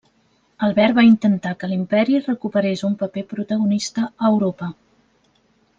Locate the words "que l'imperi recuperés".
1.59-2.83